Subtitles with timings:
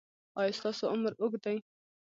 [0.39, 1.57] ایا ستاسو عمر اوږد دی؟